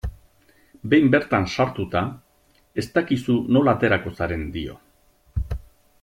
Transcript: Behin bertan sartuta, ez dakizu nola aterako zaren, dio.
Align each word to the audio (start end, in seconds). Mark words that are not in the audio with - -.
Behin 0.93 1.09
bertan 1.15 1.43
sartuta, 1.55 2.01
ez 2.83 2.87
dakizu 2.95 3.35
nola 3.57 3.75
aterako 3.79 4.13
zaren, 4.21 4.47
dio. 4.59 4.79